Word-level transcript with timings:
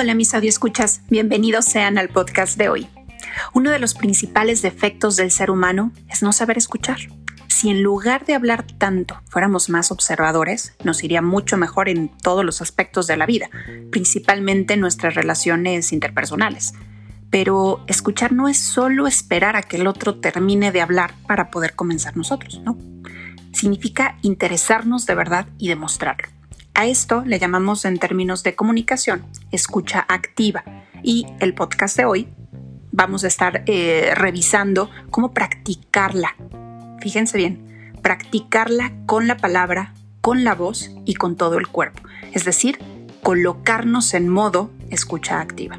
Hola 0.00 0.14
mis 0.14 0.32
escuchas, 0.32 1.02
bienvenidos 1.10 1.66
sean 1.66 1.98
al 1.98 2.08
podcast 2.08 2.56
de 2.56 2.70
hoy. 2.70 2.88
Uno 3.52 3.70
de 3.70 3.78
los 3.78 3.92
principales 3.92 4.62
defectos 4.62 5.16
del 5.16 5.30
ser 5.30 5.50
humano 5.50 5.92
es 6.08 6.22
no 6.22 6.32
saber 6.32 6.56
escuchar. 6.56 6.96
Si 7.48 7.68
en 7.68 7.82
lugar 7.82 8.24
de 8.24 8.32
hablar 8.32 8.64
tanto 8.66 9.20
fuéramos 9.28 9.68
más 9.68 9.90
observadores, 9.90 10.72
nos 10.84 11.04
iría 11.04 11.20
mucho 11.20 11.58
mejor 11.58 11.90
en 11.90 12.08
todos 12.08 12.46
los 12.46 12.62
aspectos 12.62 13.08
de 13.08 13.18
la 13.18 13.26
vida, 13.26 13.50
principalmente 13.92 14.72
en 14.72 14.80
nuestras 14.80 15.16
relaciones 15.16 15.92
interpersonales. 15.92 16.72
Pero 17.28 17.84
escuchar 17.86 18.32
no 18.32 18.48
es 18.48 18.58
solo 18.58 19.06
esperar 19.06 19.54
a 19.54 19.62
que 19.62 19.76
el 19.76 19.86
otro 19.86 20.18
termine 20.18 20.72
de 20.72 20.80
hablar 20.80 21.12
para 21.26 21.50
poder 21.50 21.74
comenzar 21.74 22.16
nosotros, 22.16 22.62
¿no? 22.64 22.78
Significa 23.52 24.16
interesarnos 24.22 25.04
de 25.04 25.14
verdad 25.14 25.46
y 25.58 25.68
demostrarlo. 25.68 26.28
A 26.72 26.86
esto 26.86 27.22
le 27.26 27.38
llamamos 27.38 27.84
en 27.84 27.98
términos 27.98 28.42
de 28.42 28.54
comunicación 28.54 29.26
escucha 29.50 30.04
activa 30.08 30.64
y 31.02 31.26
el 31.40 31.54
podcast 31.54 31.96
de 31.96 32.04
hoy 32.04 32.28
vamos 32.92 33.24
a 33.24 33.28
estar 33.28 33.62
eh, 33.66 34.12
revisando 34.14 34.90
cómo 35.10 35.32
practicarla. 35.32 36.36
Fíjense 37.00 37.38
bien, 37.38 37.94
practicarla 38.02 38.92
con 39.06 39.26
la 39.26 39.36
palabra, 39.36 39.94
con 40.20 40.44
la 40.44 40.54
voz 40.54 40.90
y 41.04 41.14
con 41.14 41.36
todo 41.36 41.58
el 41.58 41.68
cuerpo. 41.68 42.02
Es 42.32 42.44
decir, 42.44 42.78
colocarnos 43.22 44.14
en 44.14 44.28
modo 44.28 44.70
escucha 44.90 45.40
activa. 45.40 45.78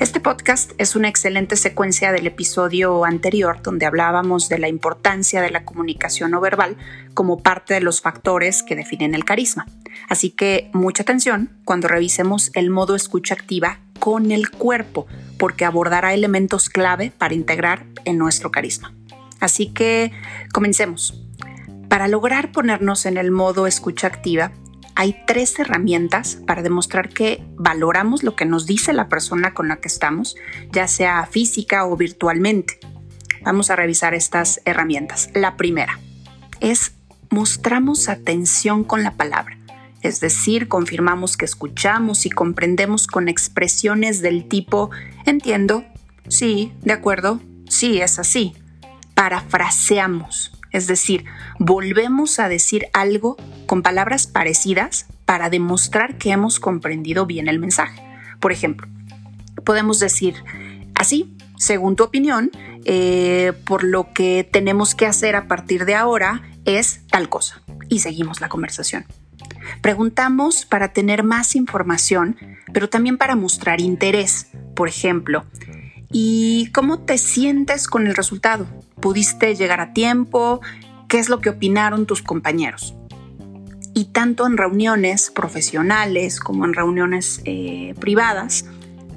Este 0.00 0.18
podcast 0.18 0.72
es 0.78 0.96
una 0.96 1.08
excelente 1.08 1.56
secuencia 1.56 2.10
del 2.10 2.26
episodio 2.26 3.04
anterior 3.04 3.62
donde 3.62 3.86
hablábamos 3.86 4.48
de 4.48 4.58
la 4.58 4.68
importancia 4.68 5.40
de 5.40 5.50
la 5.50 5.64
comunicación 5.64 6.32
no 6.32 6.40
verbal 6.40 6.76
como 7.14 7.38
parte 7.38 7.74
de 7.74 7.80
los 7.80 8.00
factores 8.00 8.64
que 8.64 8.74
definen 8.74 9.14
el 9.14 9.24
carisma. 9.24 9.66
Así 10.08 10.30
que 10.30 10.68
mucha 10.72 11.04
atención 11.04 11.50
cuando 11.64 11.86
revisemos 11.86 12.50
el 12.54 12.70
modo 12.70 12.96
escucha 12.96 13.34
activa 13.34 13.78
con 14.00 14.32
el 14.32 14.50
cuerpo, 14.50 15.06
porque 15.38 15.64
abordará 15.64 16.12
elementos 16.12 16.68
clave 16.68 17.12
para 17.16 17.34
integrar 17.34 17.86
en 18.04 18.18
nuestro 18.18 18.50
carisma. 18.50 18.92
Así 19.38 19.72
que 19.72 20.10
comencemos. 20.52 21.22
Para 21.88 22.08
lograr 22.08 22.50
ponernos 22.50 23.06
en 23.06 23.16
el 23.16 23.30
modo 23.30 23.68
escucha 23.68 24.08
activa, 24.08 24.50
hay 24.96 25.16
tres 25.26 25.58
herramientas 25.58 26.38
para 26.46 26.62
demostrar 26.62 27.08
que 27.08 27.44
valoramos 27.56 28.22
lo 28.22 28.36
que 28.36 28.44
nos 28.44 28.66
dice 28.66 28.92
la 28.92 29.08
persona 29.08 29.54
con 29.54 29.68
la 29.68 29.76
que 29.76 29.88
estamos, 29.88 30.36
ya 30.72 30.86
sea 30.86 31.26
física 31.26 31.86
o 31.86 31.96
virtualmente. 31.96 32.78
Vamos 33.42 33.70
a 33.70 33.76
revisar 33.76 34.14
estas 34.14 34.60
herramientas. 34.64 35.30
La 35.34 35.56
primera 35.56 35.98
es 36.60 36.92
mostramos 37.30 38.08
atención 38.08 38.84
con 38.84 39.02
la 39.02 39.12
palabra, 39.12 39.58
es 40.02 40.20
decir, 40.20 40.68
confirmamos 40.68 41.36
que 41.36 41.44
escuchamos 41.44 42.26
y 42.26 42.30
comprendemos 42.30 43.06
con 43.06 43.28
expresiones 43.28 44.22
del 44.22 44.46
tipo 44.46 44.90
entiendo, 45.26 45.84
sí, 46.28 46.72
de 46.82 46.92
acuerdo, 46.92 47.40
sí, 47.68 48.00
es 48.00 48.18
así. 48.18 48.54
Parafraseamos, 49.14 50.52
es 50.74 50.88
decir, 50.88 51.24
volvemos 51.60 52.40
a 52.40 52.48
decir 52.48 52.88
algo 52.92 53.36
con 53.66 53.82
palabras 53.82 54.26
parecidas 54.26 55.06
para 55.24 55.48
demostrar 55.48 56.18
que 56.18 56.32
hemos 56.32 56.58
comprendido 56.58 57.26
bien 57.26 57.46
el 57.46 57.60
mensaje. 57.60 58.02
Por 58.40 58.50
ejemplo, 58.50 58.88
podemos 59.64 60.00
decir 60.00 60.34
así, 60.96 61.32
según 61.56 61.94
tu 61.94 62.02
opinión, 62.02 62.50
eh, 62.84 63.52
por 63.64 63.84
lo 63.84 64.12
que 64.12 64.46
tenemos 64.50 64.96
que 64.96 65.06
hacer 65.06 65.36
a 65.36 65.46
partir 65.46 65.84
de 65.84 65.94
ahora 65.94 66.42
es 66.64 67.02
tal 67.08 67.28
cosa. 67.28 67.62
Y 67.88 68.00
seguimos 68.00 68.40
la 68.40 68.48
conversación. 68.48 69.06
Preguntamos 69.80 70.66
para 70.66 70.92
tener 70.92 71.22
más 71.22 71.54
información, 71.54 72.36
pero 72.72 72.88
también 72.88 73.16
para 73.16 73.36
mostrar 73.36 73.80
interés. 73.80 74.48
Por 74.74 74.88
ejemplo, 74.88 75.44
¿y 76.14 76.70
cómo 76.70 77.00
te 77.00 77.18
sientes 77.18 77.88
con 77.88 78.06
el 78.06 78.14
resultado? 78.14 78.66
¿Pudiste 79.00 79.56
llegar 79.56 79.80
a 79.80 79.92
tiempo? 79.92 80.60
¿Qué 81.08 81.18
es 81.18 81.28
lo 81.28 81.40
que 81.40 81.50
opinaron 81.50 82.06
tus 82.06 82.22
compañeros? 82.22 82.94
Y 83.94 84.06
tanto 84.06 84.46
en 84.46 84.56
reuniones 84.56 85.32
profesionales 85.32 86.38
como 86.38 86.64
en 86.64 86.72
reuniones 86.72 87.42
eh, 87.44 87.94
privadas, 87.98 88.64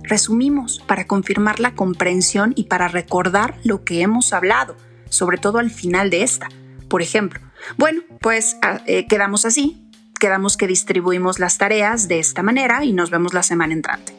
resumimos 0.02 0.80
para 0.88 1.06
confirmar 1.06 1.60
la 1.60 1.76
comprensión 1.76 2.54
y 2.56 2.64
para 2.64 2.88
recordar 2.88 3.60
lo 3.64 3.84
que 3.84 4.02
hemos 4.02 4.34
hablado, 4.34 4.76
sobre 5.10 5.38
todo 5.38 5.60
al 5.60 5.70
final 5.70 6.10
de 6.10 6.24
esta. 6.24 6.50
Por 6.90 7.04
ejemplo, 7.04 7.40
bueno, 7.78 8.02
pues 8.22 8.58
ah, 8.64 8.82
eh, 8.88 9.06
quedamos 9.06 9.46
así, 9.46 9.88
quedamos 10.20 10.58
que 10.58 10.66
distribuimos 10.66 11.38
las 11.38 11.60
tareas 11.60 12.08
de 12.08 12.18
esta 12.18 12.42
manera 12.42 12.84
y 12.84 12.94
nos 12.94 13.12
vemos 13.12 13.36
la 13.36 13.44
semana 13.44 13.74
entrante. 13.74 14.17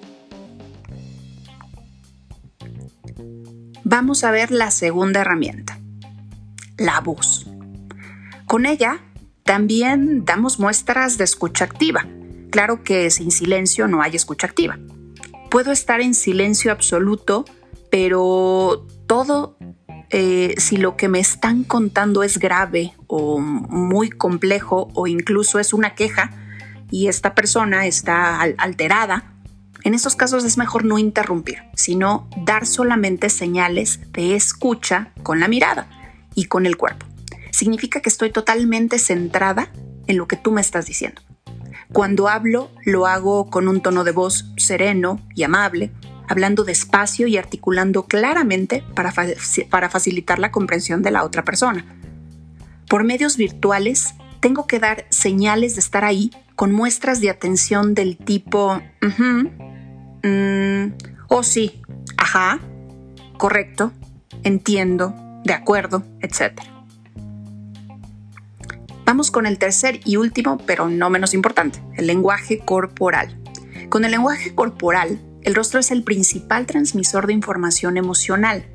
Vamos 3.89 4.23
a 4.23 4.31
ver 4.31 4.51
la 4.51 4.71
segunda 4.71 5.23
herramienta, 5.23 5.79
la 6.77 7.01
voz. 7.01 7.47
Con 8.47 8.67
ella 8.67 9.01
también 9.45 10.27
damos 10.27 10.61
muestras 10.61 11.17
de 11.17 11.25
escucha 11.25 11.65
activa. 11.65 12.07
Claro 12.51 12.83
que 12.85 13.11
sin 13.11 13.31
silencio 13.31 13.89
no 13.89 14.03
hay 14.03 14.15
escucha 14.15 14.47
activa. 14.47 14.79
Puedo 15.51 15.73
estar 15.73 16.03
en 16.03 16.15
silencio 16.15 16.71
absoluto, 16.71 17.47
pero 17.91 18.87
todo, 19.07 19.57
eh, 20.11 20.55
si 20.59 20.77
lo 20.77 20.97
que 20.97 21.09
me 21.09 21.21
están 21.21 21.65
contando 21.65 22.23
es 22.23 22.39
grave 22.39 22.93
o 23.07 23.39
muy 23.41 24.11
complejo 24.11 24.91
o 24.95 25.07
incluso 25.07 25.59
es 25.59 25.73
una 25.73 25.95
queja 25.95 26.31
y 26.91 27.09
esta 27.09 27.35
persona 27.35 27.87
está 27.87 28.43
alterada, 28.43 29.33
en 29.89 29.95
estos 29.95 30.17
casos 30.17 30.45
es 30.45 30.59
mejor 30.59 30.85
no 30.85 30.99
interrumpir, 30.99 31.63
sino 31.75 32.29
dar 32.45 32.67
solamente 32.67 33.31
señales 33.31 34.01
de 34.13 34.37
escucha 34.37 35.13
con 35.23 35.41
la 35.41 35.49
mirada 35.49 35.89
y 36.35 36.45
con 36.45 36.67
el 36.67 36.77
cuerpo. 36.77 37.07
Significa 37.53 38.01
que 38.01 38.11
estoy 38.11 38.31
totalmente 38.31 38.99
centrada 38.99 39.73
en 40.07 40.19
lo 40.19 40.29
que 40.29 40.37
tú 40.37 40.53
me 40.53 40.61
estás 40.61 40.85
diciendo. 40.85 41.23
Cuando 41.91 42.29
hablo, 42.29 42.71
lo 42.85 43.07
hago 43.07 43.49
con 43.49 43.67
un 43.67 43.81
tono 43.81 44.05
de 44.05 44.13
voz 44.13 44.53
sereno 44.59 45.27
y 45.35 45.45
amable, 45.45 45.91
hablando 46.29 46.65
despacio 46.65 47.27
y 47.27 47.39
articulando 47.39 48.05
claramente 48.05 48.85
para, 48.95 49.11
facilitar 49.89 50.39
la 50.39 50.51
comprensión 50.51 51.01
de 51.01 51.13
la 51.13 51.25
otra 51.25 51.45
persona. 51.45 51.87
Por 52.91 53.05
medios 53.05 53.39
virtuales, 53.39 54.15
tengo 54.41 54.67
que 54.67 54.81
dar 54.81 55.07
señales 55.09 55.77
de 55.77 55.81
estar 55.81 56.05
ahí 56.05 56.31
con 56.57 56.73
muestras 56.73 57.23
de 57.23 57.31
atención 57.31 57.95
del 57.95 58.19
tipo, 58.19 58.83
Mm, 60.23 60.95
oh 61.29 61.43
sí, 61.43 61.81
ajá, 62.17 62.59
correcto, 63.37 63.93
entiendo, 64.43 65.15
de 65.45 65.53
acuerdo, 65.53 66.03
etc. 66.21 66.61
Vamos 69.05 69.31
con 69.31 69.47
el 69.47 69.59
tercer 69.59 70.01
y 70.05 70.17
último, 70.17 70.59
pero 70.59 70.89
no 70.89 71.09
menos 71.09 71.35
importante, 71.35 71.83
el 71.97 72.07
lenguaje 72.07 72.59
corporal. 72.59 73.41
Con 73.89 74.05
el 74.05 74.11
lenguaje 74.11 74.55
corporal, 74.55 75.21
el 75.43 75.55
rostro 75.55 75.81
es 75.81 75.91
el 75.91 76.03
principal 76.03 76.67
transmisor 76.67 77.27
de 77.27 77.33
información 77.33 77.97
emocional. 77.97 78.67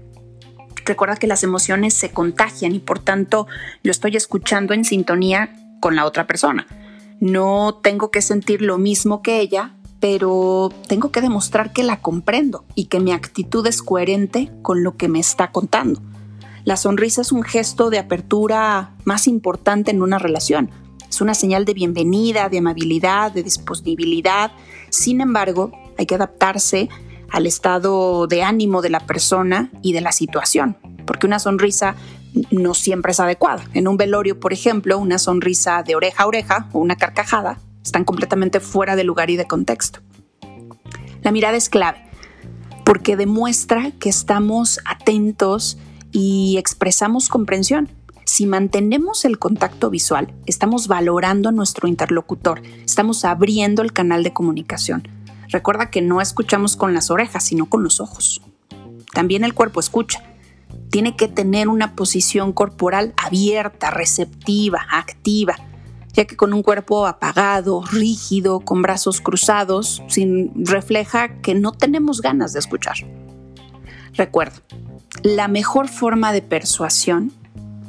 Recuerda 0.86 1.18
que 1.18 1.28
las 1.28 1.44
emociones 1.44 1.94
se 1.94 2.10
contagian 2.10 2.74
y 2.74 2.80
por 2.80 3.00
tanto 3.00 3.48
yo 3.84 3.92
estoy 3.92 4.16
escuchando 4.16 4.74
en 4.74 4.86
sintonía 4.86 5.54
con 5.80 5.96
la 5.96 6.06
otra 6.06 6.25
persona. 6.25 6.66
No 7.20 7.80
tengo 7.84 8.10
que 8.10 8.22
sentir 8.22 8.62
lo 8.62 8.78
mismo 8.78 9.22
que 9.22 9.40
ella 9.40 9.75
pero 10.03 10.69
tengo 10.90 11.14
que 11.14 11.22
demostrar 11.22 11.72
que 11.72 11.81
la 11.81 12.02
comprendo 12.02 12.66
y 12.75 12.88
que 12.88 13.00
mi 13.00 13.14
actitud 13.14 13.66
es 13.66 13.81
coherente 13.81 14.52
con 14.62 14.84
lo 14.84 14.97
que 14.97 15.08
me 15.08 15.22
está 15.22 15.52
contando. 15.52 16.02
La 16.66 16.75
sonrisa 16.75 17.22
es 17.22 17.31
un 17.31 17.41
gesto 17.41 17.90
de 17.90 18.00
apertura 18.00 18.96
más 19.06 19.28
importante 19.28 19.92
en 19.92 20.02
una 20.02 20.19
relación. 20.19 20.69
Es 21.07 21.22
una 21.22 21.33
señal 21.33 21.63
de 21.63 21.74
bienvenida, 21.74 22.50
de 22.50 22.57
amabilidad, 22.57 23.31
de 23.31 23.44
disponibilidad. 23.44 24.51
Sin 24.89 25.22
embargo, 25.22 25.72
hay 25.98 26.06
que 26.06 26.16
adaptarse 26.16 26.89
al 27.31 27.48
estado 27.48 28.28
de 28.28 28.44
ánimo 28.44 28.81
de 28.81 28.89
la 28.89 29.00
persona 29.00 29.72
y 29.81 29.94
de 29.94 30.01
la 30.01 30.12
situación, 30.12 30.75
porque 31.06 31.28
una 31.28 31.39
sonrisa 31.39 31.95
no 32.51 32.74
siempre 32.74 33.13
es 33.13 33.22
adecuada. 33.22 33.63
En 33.74 33.88
un 33.88 33.95
velorio, 33.95 34.38
por 34.38 34.51
ejemplo, 34.51 34.98
una 34.98 35.18
sonrisa 35.18 35.81
de 35.81 35.95
oreja 35.95 36.24
a 36.24 36.28
oreja 36.28 36.68
o 36.74 36.80
una 36.80 36.98
carcajada 36.98 37.62
están 37.83 38.03
completamente 38.03 38.59
fuera 38.59 38.95
de 38.95 39.03
lugar 39.03 39.30
y 39.30 39.35
de 39.35 39.45
contexto. 39.45 40.00
La 41.21 41.31
mirada 41.31 41.57
es 41.57 41.69
clave 41.69 42.03
porque 42.83 43.15
demuestra 43.15 43.91
que 43.91 44.09
estamos 44.09 44.80
atentos 44.85 45.77
y 46.12 46.57
expresamos 46.57 47.30
comprensión. 47.30 47.89
Si 48.25 48.45
mantenemos 48.45 49.25
el 49.25 49.39
contacto 49.39 49.89
visual, 49.89 50.33
estamos 50.45 50.88
valorando 50.88 51.50
a 51.50 51.51
nuestro 51.51 51.88
interlocutor, 51.88 52.62
estamos 52.85 53.25
abriendo 53.25 53.81
el 53.81 53.94
canal 53.94 54.24
de 54.24 54.33
comunicación. 54.33 55.07
Recuerda 55.50 55.89
que 55.89 56.01
no 56.01 56.21
escuchamos 56.21 56.75
con 56.75 56.94
las 56.94 57.12
orejas, 57.12 57.44
sino 57.44 57.68
con 57.68 57.83
los 57.83 58.00
ojos. 58.00 58.41
También 59.13 59.44
el 59.44 59.53
cuerpo 59.53 59.80
escucha. 59.80 60.24
Tiene 60.89 61.15
que 61.15 61.27
tener 61.27 61.68
una 61.68 61.95
posición 61.95 62.53
corporal 62.53 63.13
abierta, 63.18 63.91
receptiva, 63.91 64.85
activa 64.91 65.56
ya 66.13 66.25
que 66.25 66.38
con 66.38 66.54
un 66.54 66.63
cuerpo 66.63 67.07
apagado, 67.07 67.83
rígido, 67.83 68.60
con 68.60 68.81
brazos 68.81 69.19
cruzados, 69.19 70.01
sin, 70.07 70.51
refleja 70.65 71.42
que 71.42 71.56
no 71.56 71.71
tenemos 71.71 72.21
ganas 72.21 72.54
de 72.54 72.60
escuchar. 72.60 72.95
Recuerda, 74.13 74.62
la 75.24 75.48
mejor 75.48 75.89
forma 75.89 76.31
de 76.31 76.42
persuasión, 76.42 77.31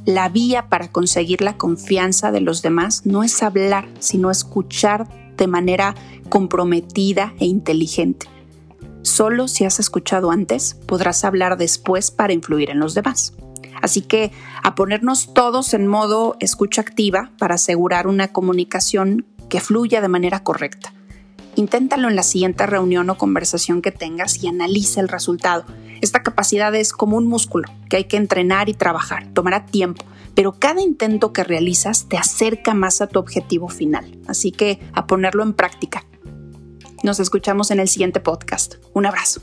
la 0.06 0.28
vía 0.28 0.68
para 0.68 0.90
conseguir 0.90 1.42
la 1.42 1.56
confianza 1.56 2.32
de 2.32 2.40
los 2.40 2.62
demás, 2.62 3.02
no 3.04 3.22
es 3.22 3.42
hablar, 3.42 3.88
sino 3.98 4.30
escuchar 4.30 5.06
de 5.36 5.46
manera 5.46 5.94
comprometida 6.28 7.34
e 7.38 7.46
inteligente. 7.46 8.26
Solo 9.02 9.48
si 9.48 9.64
has 9.64 9.80
escuchado 9.80 10.30
antes, 10.30 10.74
podrás 10.86 11.24
hablar 11.24 11.58
después 11.58 12.10
para 12.10 12.32
influir 12.32 12.70
en 12.70 12.78
los 12.78 12.94
demás. 12.94 13.34
Así 13.84 14.00
que 14.00 14.32
a 14.62 14.74
ponernos 14.74 15.34
todos 15.34 15.74
en 15.74 15.86
modo 15.86 16.36
escucha 16.40 16.80
activa 16.80 17.30
para 17.38 17.56
asegurar 17.56 18.06
una 18.06 18.28
comunicación 18.28 19.26
que 19.50 19.60
fluya 19.60 20.00
de 20.00 20.08
manera 20.08 20.42
correcta. 20.42 20.94
Inténtalo 21.54 22.08
en 22.08 22.16
la 22.16 22.22
siguiente 22.22 22.64
reunión 22.64 23.10
o 23.10 23.18
conversación 23.18 23.82
que 23.82 23.92
tengas 23.92 24.42
y 24.42 24.48
analiza 24.48 25.02
el 25.02 25.08
resultado. 25.08 25.66
Esta 26.00 26.22
capacidad 26.22 26.74
es 26.74 26.94
como 26.94 27.18
un 27.18 27.26
músculo 27.26 27.68
que 27.90 27.98
hay 27.98 28.04
que 28.04 28.16
entrenar 28.16 28.70
y 28.70 28.74
trabajar. 28.74 29.26
Tomará 29.34 29.66
tiempo, 29.66 30.06
pero 30.34 30.52
cada 30.58 30.80
intento 30.80 31.34
que 31.34 31.44
realizas 31.44 32.08
te 32.08 32.16
acerca 32.16 32.72
más 32.72 33.02
a 33.02 33.06
tu 33.06 33.18
objetivo 33.18 33.68
final. 33.68 34.18
Así 34.26 34.50
que 34.50 34.80
a 34.94 35.06
ponerlo 35.06 35.42
en 35.42 35.52
práctica. 35.52 36.06
Nos 37.02 37.20
escuchamos 37.20 37.70
en 37.70 37.80
el 37.80 37.88
siguiente 37.88 38.20
podcast. 38.20 38.76
Un 38.94 39.04
abrazo. 39.04 39.42